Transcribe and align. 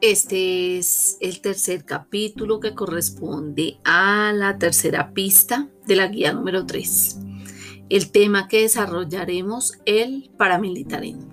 Este 0.00 0.78
es 0.78 1.18
el 1.20 1.42
tercer 1.42 1.84
capítulo 1.84 2.58
que 2.58 2.74
corresponde 2.74 3.80
a 3.84 4.32
la 4.34 4.56
tercera 4.56 5.12
pista 5.12 5.68
de 5.86 5.94
la 5.94 6.06
guía 6.06 6.32
número 6.32 6.64
3. 6.64 7.18
El 7.90 8.10
tema 8.10 8.48
que 8.48 8.62
desarrollaremos, 8.62 9.74
el 9.84 10.30
paramilitarismo. 10.38 11.28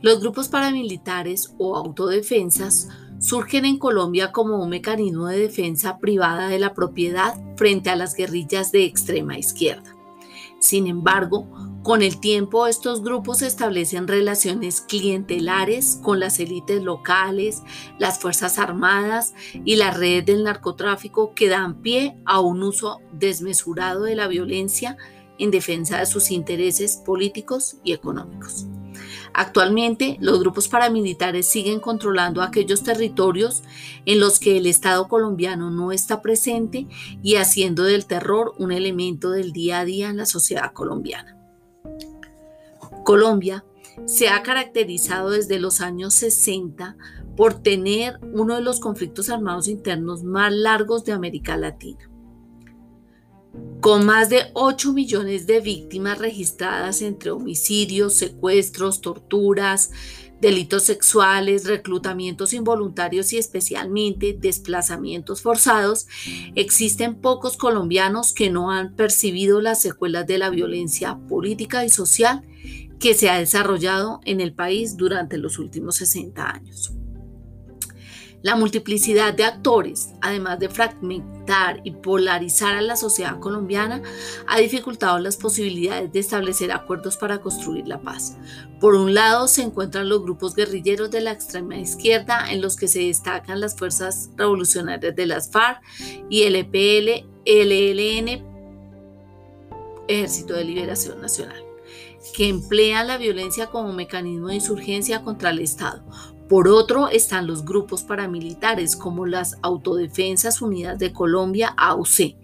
Los 0.00 0.20
grupos 0.20 0.48
paramilitares 0.48 1.54
o 1.58 1.76
autodefensas 1.76 2.88
surgen 3.20 3.66
en 3.66 3.78
Colombia 3.78 4.32
como 4.32 4.62
un 4.62 4.70
mecanismo 4.70 5.26
de 5.26 5.40
defensa 5.40 5.98
privada 5.98 6.48
de 6.48 6.58
la 6.58 6.72
propiedad 6.72 7.34
frente 7.58 7.90
a 7.90 7.96
las 7.96 8.14
guerrillas 8.14 8.72
de 8.72 8.84
extrema 8.84 9.36
izquierda. 9.36 9.94
Sin 10.60 10.86
embargo, 10.86 11.46
con 11.84 12.00
el 12.00 12.18
tiempo, 12.18 12.66
estos 12.66 13.02
grupos 13.02 13.42
establecen 13.42 14.08
relaciones 14.08 14.80
clientelares 14.80 16.00
con 16.02 16.18
las 16.18 16.40
élites 16.40 16.82
locales, 16.82 17.62
las 17.98 18.18
Fuerzas 18.18 18.58
Armadas 18.58 19.34
y 19.66 19.76
las 19.76 19.94
redes 19.94 20.24
del 20.24 20.44
narcotráfico 20.44 21.34
que 21.34 21.50
dan 21.50 21.82
pie 21.82 22.16
a 22.24 22.40
un 22.40 22.62
uso 22.62 23.02
desmesurado 23.12 24.04
de 24.04 24.16
la 24.16 24.28
violencia 24.28 24.96
en 25.38 25.50
defensa 25.50 25.98
de 25.98 26.06
sus 26.06 26.30
intereses 26.30 27.02
políticos 27.04 27.76
y 27.84 27.92
económicos. 27.92 28.64
Actualmente, 29.34 30.16
los 30.20 30.40
grupos 30.40 30.68
paramilitares 30.68 31.46
siguen 31.50 31.80
controlando 31.80 32.40
aquellos 32.40 32.82
territorios 32.82 33.62
en 34.06 34.20
los 34.20 34.38
que 34.38 34.56
el 34.56 34.66
Estado 34.66 35.06
colombiano 35.06 35.70
no 35.70 35.92
está 35.92 36.22
presente 36.22 36.86
y 37.22 37.34
haciendo 37.34 37.82
del 37.82 38.06
terror 38.06 38.54
un 38.56 38.72
elemento 38.72 39.30
del 39.32 39.52
día 39.52 39.80
a 39.80 39.84
día 39.84 40.08
en 40.08 40.16
la 40.16 40.24
sociedad 40.24 40.72
colombiana. 40.72 41.43
Colombia 43.04 43.64
se 44.06 44.28
ha 44.28 44.42
caracterizado 44.42 45.30
desde 45.30 45.60
los 45.60 45.80
años 45.80 46.14
60 46.14 46.96
por 47.36 47.54
tener 47.62 48.18
uno 48.32 48.56
de 48.56 48.62
los 48.62 48.80
conflictos 48.80 49.30
armados 49.30 49.68
internos 49.68 50.24
más 50.24 50.52
largos 50.52 51.04
de 51.04 51.12
América 51.12 51.56
Latina. 51.56 52.10
Con 53.80 54.06
más 54.06 54.30
de 54.30 54.46
8 54.54 54.92
millones 54.92 55.46
de 55.46 55.60
víctimas 55.60 56.18
registradas 56.18 57.02
entre 57.02 57.30
homicidios, 57.30 58.14
secuestros, 58.14 59.00
torturas, 59.00 59.90
delitos 60.40 60.84
sexuales, 60.84 61.66
reclutamientos 61.66 62.52
involuntarios 62.52 63.32
y 63.32 63.38
especialmente 63.38 64.36
desplazamientos 64.38 65.42
forzados, 65.42 66.06
existen 66.54 67.14
pocos 67.14 67.56
colombianos 67.56 68.32
que 68.32 68.50
no 68.50 68.70
han 68.70 68.94
percibido 68.96 69.60
las 69.60 69.80
secuelas 69.80 70.26
de 70.26 70.38
la 70.38 70.50
violencia 70.50 71.18
política 71.28 71.84
y 71.84 71.90
social 71.90 72.42
que 73.04 73.12
se 73.12 73.28
ha 73.28 73.38
desarrollado 73.38 74.22
en 74.24 74.40
el 74.40 74.54
país 74.54 74.96
durante 74.96 75.36
los 75.36 75.58
últimos 75.58 75.96
60 75.96 76.50
años. 76.50 76.94
La 78.40 78.56
multiplicidad 78.56 79.34
de 79.34 79.44
actores, 79.44 80.14
además 80.22 80.58
de 80.58 80.70
fragmentar 80.70 81.82
y 81.84 81.90
polarizar 81.90 82.76
a 82.76 82.80
la 82.80 82.96
sociedad 82.96 83.38
colombiana, 83.40 84.00
ha 84.46 84.58
dificultado 84.58 85.18
las 85.18 85.36
posibilidades 85.36 86.14
de 86.14 86.18
establecer 86.18 86.72
acuerdos 86.72 87.18
para 87.18 87.42
construir 87.42 87.86
la 87.86 88.00
paz. 88.00 88.38
Por 88.80 88.94
un 88.94 89.12
lado 89.12 89.48
se 89.48 89.60
encuentran 89.60 90.08
los 90.08 90.22
grupos 90.22 90.54
guerrilleros 90.54 91.10
de 91.10 91.20
la 91.20 91.32
extrema 91.32 91.76
izquierda, 91.76 92.50
en 92.50 92.62
los 92.62 92.74
que 92.74 92.88
se 92.88 93.00
destacan 93.00 93.60
las 93.60 93.76
fuerzas 93.76 94.30
revolucionarias 94.34 95.14
de 95.14 95.26
las 95.26 95.50
FARC 95.50 95.82
y 96.30 96.44
el 96.44 96.56
EPL, 96.56 97.28
el 97.44 97.70
ELN, 97.70 98.42
Ejército 100.08 100.54
de 100.54 100.64
Liberación 100.64 101.20
Nacional 101.20 101.63
que 102.32 102.48
emplean 102.48 103.06
la 103.06 103.18
violencia 103.18 103.66
como 103.66 103.92
mecanismo 103.92 104.48
de 104.48 104.56
insurgencia 104.56 105.22
contra 105.22 105.50
el 105.50 105.60
Estado. 105.60 106.04
Por 106.48 106.68
otro 106.68 107.08
están 107.08 107.46
los 107.46 107.64
grupos 107.64 108.02
paramilitares 108.02 108.96
como 108.96 109.26
las 109.26 109.56
Autodefensas 109.62 110.60
Unidas 110.60 110.98
de 110.98 111.12
Colombia, 111.12 111.74
AUC, 111.76 112.36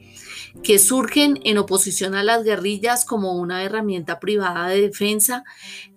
que 0.62 0.78
surgen 0.78 1.38
en 1.44 1.58
oposición 1.58 2.14
a 2.14 2.24
las 2.24 2.42
guerrillas 2.44 3.04
como 3.04 3.34
una 3.34 3.62
herramienta 3.62 4.18
privada 4.18 4.68
de 4.68 4.80
defensa 4.80 5.44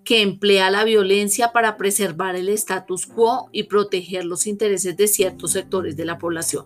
que 0.03 0.21
emplea 0.21 0.69
la 0.69 0.83
violencia 0.83 1.53
para 1.53 1.77
preservar 1.77 2.35
el 2.35 2.49
status 2.49 3.05
quo 3.05 3.49
y 3.51 3.63
proteger 3.63 4.25
los 4.25 4.47
intereses 4.47 4.97
de 4.97 5.07
ciertos 5.07 5.51
sectores 5.51 5.95
de 5.95 6.05
la 6.05 6.17
población. 6.17 6.65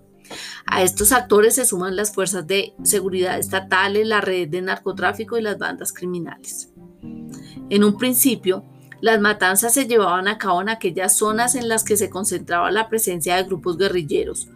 A 0.65 0.83
estos 0.83 1.11
actores 1.11 1.55
se 1.55 1.65
suman 1.65 1.95
las 1.95 2.13
fuerzas 2.13 2.45
de 2.47 2.73
seguridad 2.83 3.39
estatales, 3.39 4.07
la 4.07 4.21
red 4.21 4.49
de 4.49 4.61
narcotráfico 4.61 5.37
y 5.37 5.41
las 5.41 5.57
bandas 5.57 5.93
criminales. 5.93 6.73
En 7.69 7.83
un 7.83 7.97
principio, 7.97 8.63
las 9.01 9.19
matanzas 9.19 9.73
se 9.73 9.85
llevaban 9.85 10.27
a 10.27 10.37
cabo 10.37 10.61
en 10.61 10.69
aquellas 10.69 11.17
zonas 11.17 11.55
en 11.55 11.67
las 11.67 11.83
que 11.83 11.97
se 11.97 12.09
concentraba 12.09 12.71
la 12.71 12.89
presencia 12.89 13.35
de 13.35 13.43
grupos 13.43 13.77
guerrilleros, 13.77 14.47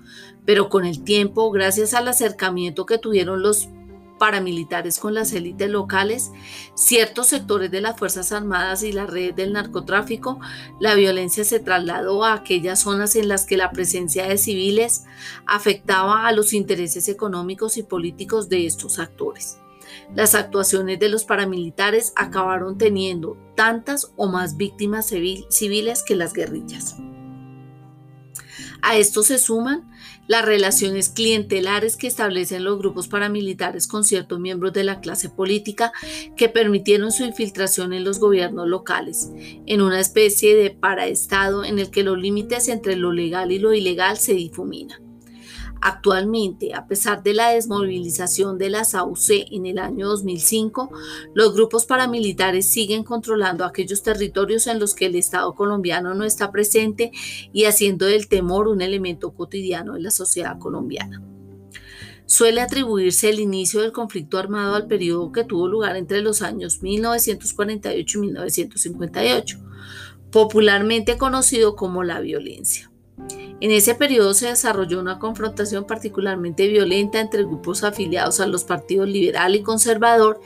pero 0.46 0.70
con 0.70 0.86
el 0.86 1.04
tiempo, 1.04 1.52
gracias 1.52 1.94
al 1.94 2.08
acercamiento 2.08 2.86
que 2.86 2.98
tuvieron 2.98 3.44
los 3.44 3.70
paramilitares 4.18 5.00
con 5.00 5.14
las 5.16 5.34
élites 5.34 5.70
locales, 5.70 6.32
ciertos 6.76 7.28
sectores 7.28 7.72
de 7.72 7.82
las 7.82 7.98
Fuerzas 7.98 8.32
Armadas 8.32 8.84
y 8.84 8.92
la 8.92 9.08
red 9.08 9.34
del 9.34 9.52
narcotráfico, 9.52 10.40
la 10.80 10.94
violencia 10.94 11.44
se 11.44 11.60
trasladó 11.60 12.24
a 12.24 12.34
aquellas 12.34 12.82
zonas 12.82 13.16
en 13.16 13.28
las 13.28 13.46
que 13.46 13.58
la 13.58 13.72
presencia 13.72 14.28
de 14.28 14.38
civiles 14.38 15.06
afectaba 15.48 16.28
a 16.28 16.32
los 16.34 16.54
intereses 16.54 17.10
económicos 17.10 17.78
y 17.78 17.84
políticos 17.84 18.48
de 18.48 18.68
estos 18.68 19.00
actores. 19.00 19.61
Las 20.16 20.36
actuaciones 20.36 21.00
de 21.00 21.10
los 21.10 21.24
paramilitares 21.24 22.14
acabaron 22.16 22.78
teniendo 22.78 23.38
tantas 23.56 24.12
o 24.16 24.28
más 24.28 24.58
víctimas 24.58 25.08
civiles 25.08 26.04
que 26.04 26.16
las 26.16 26.34
guerrillas. 26.34 26.98
A 28.82 28.98
esto 28.98 29.22
se 29.22 29.38
suman 29.38 29.92
las 30.28 30.44
relaciones 30.44 31.10
clientelares 31.10 31.98
que 31.98 32.08
establecen 32.08 32.64
los 32.64 32.80
grupos 32.80 33.08
paramilitares 33.08 33.88
con 33.88 34.04
ciertos 34.04 34.40
miembros 34.40 34.74
de 34.74 34.84
la 34.84 35.02
clase 35.02 35.30
política 35.30 35.92
que 36.36 36.50
permitieron 36.50 37.12
su 37.12 37.24
infiltración 37.24 37.94
en 37.94 38.04
los 38.04 38.20
gobiernos 38.20 38.68
locales, 38.68 39.32
en 39.66 39.82
una 39.82 40.00
especie 40.00 40.56
de 40.56 40.72
paraestado 40.72 41.64
en 41.64 41.80
el 41.80 41.92
que 41.92 42.04
los 42.04 42.18
límites 42.18 42.70
entre 42.70 42.96
lo 42.96 43.12
legal 43.12 43.52
y 43.52 43.60
lo 43.60 43.74
ilegal 43.74 44.18
se 44.18 44.34
difuminan. 44.34 45.11
Actualmente, 45.84 46.76
a 46.76 46.86
pesar 46.86 47.24
de 47.24 47.34
la 47.34 47.50
desmovilización 47.50 48.60
de 48.60 48.70
las 48.70 48.94
AUC 48.94 49.48
en 49.52 49.66
el 49.66 49.80
año 49.80 50.10
2005, 50.10 50.92
los 51.34 51.56
grupos 51.56 51.86
paramilitares 51.86 52.68
siguen 52.72 53.04
controlando 53.04 53.66
aquellos 53.66 54.04
territorios 54.04 54.68
en 54.68 54.80
los 54.80 54.94
que 54.94 55.08
el 55.08 55.16
Estado 55.16 55.56
colombiano 55.56 56.14
no 56.14 56.24
está 56.24 56.52
presente 56.52 57.12
y 57.52 57.66
haciendo 57.66 58.06
del 58.06 58.28
temor 58.28 58.68
un 58.68 58.84
elemento 58.84 59.34
cotidiano 59.34 59.96
en 59.96 60.04
la 60.04 60.12
sociedad 60.12 60.60
colombiana. 60.60 61.20
Suele 62.28 62.62
atribuirse 62.62 63.32
el 63.32 63.40
inicio 63.40 63.82
del 63.82 63.92
conflicto 63.92 64.38
armado 64.38 64.76
al 64.76 64.86
periodo 64.86 65.32
que 65.32 65.44
tuvo 65.44 65.68
lugar 65.68 65.98
entre 65.98 66.22
los 66.22 66.44
años 66.44 66.84
1948 66.84 68.18
y 68.20 68.22
1958, 68.22 69.58
popularmente 70.32 71.18
conocido 71.18 71.76
como 71.76 72.04
la 72.04 72.20
violencia. 72.20 72.91
En 73.62 73.70
ese 73.70 73.94
periodo 73.94 74.34
se 74.34 74.48
desarrolló 74.48 75.00
una 75.00 75.20
confrontación 75.20 75.86
particularmente 75.86 76.68
violenta 76.68 77.20
entre 77.20 77.44
grupos 77.44 77.84
afiliados 77.84 78.40
a 78.40 78.48
los 78.48 78.64
partidos 78.64 79.08
liberal 79.08 79.56
y 79.56 79.62
conservador 79.62 80.42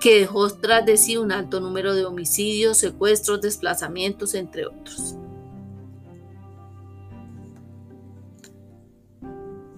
que 0.00 0.18
dejó 0.18 0.50
tras 0.50 0.84
de 0.84 0.96
sí 0.96 1.16
un 1.16 1.30
alto 1.30 1.60
número 1.60 1.94
de 1.94 2.04
homicidios, 2.04 2.78
secuestros, 2.78 3.40
desplazamientos, 3.40 4.34
entre 4.34 4.66
otros. 4.66 5.14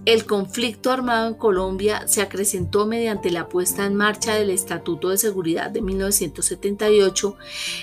El 0.09 0.25
conflicto 0.25 0.91
armado 0.91 1.29
en 1.29 1.35
Colombia 1.35 2.09
se 2.09 2.23
acrecentó 2.23 2.87
mediante 2.87 3.31
la 3.31 3.47
puesta 3.47 3.85
en 3.85 3.95
marcha 3.95 4.35
del 4.35 4.49
Estatuto 4.49 5.11
de 5.11 5.19
Seguridad 5.19 5.71
de 5.71 5.83
1978 5.83 7.37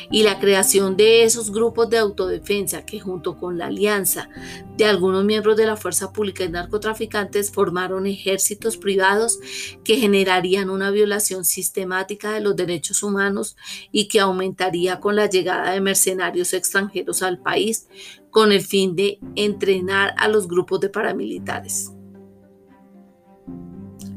y 0.09 0.23
la 0.23 0.39
creación 0.39 0.97
de 0.97 1.23
esos 1.23 1.51
grupos 1.51 1.87
de 1.91 1.99
autodefensa 1.99 2.83
que 2.83 2.99
junto 2.99 3.37
con 3.37 3.59
la 3.59 3.67
alianza 3.67 4.27
de 4.75 4.85
algunos 4.85 5.23
miembros 5.23 5.55
de 5.55 5.67
la 5.67 5.77
Fuerza 5.77 6.11
Pública 6.11 6.43
y 6.43 6.49
narcotraficantes 6.49 7.51
formaron 7.51 8.07
ejércitos 8.07 8.75
privados 8.75 9.37
que 9.83 9.97
generarían 9.97 10.71
una 10.71 10.89
violación 10.89 11.45
sistemática 11.45 12.31
de 12.31 12.41
los 12.41 12.55
derechos 12.55 13.03
humanos 13.03 13.55
y 13.91 14.07
que 14.07 14.19
aumentaría 14.19 14.99
con 14.99 15.15
la 15.15 15.29
llegada 15.29 15.73
de 15.73 15.79
mercenarios 15.79 16.53
extranjeros 16.53 17.21
al 17.21 17.37
país 17.37 17.87
con 18.31 18.51
el 18.51 18.63
fin 18.63 18.95
de 18.95 19.19
entrenar 19.35 20.15
a 20.17 20.27
los 20.27 20.47
grupos 20.47 20.79
de 20.79 20.89
paramilitares. 20.89 21.91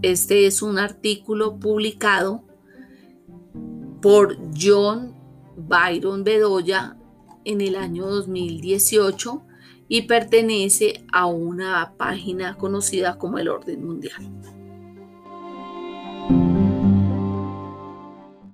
Este 0.02 0.46
es 0.46 0.62
un 0.62 0.78
artículo 0.78 1.58
publicado 1.58 2.44
por 4.00 4.38
John 4.56 5.12
Byron 5.56 6.22
Bedoya 6.22 6.96
en 7.44 7.60
el 7.60 7.74
año 7.74 8.06
2018 8.06 9.42
y 9.88 10.02
pertenece 10.02 11.04
a 11.12 11.26
una 11.26 11.94
página 11.96 12.56
conocida 12.56 13.18
como 13.18 13.38
el 13.38 13.48
Orden 13.48 13.84
Mundial. 13.84 14.57